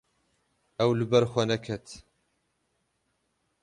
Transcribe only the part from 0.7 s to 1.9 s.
Ew li ber xwe neket.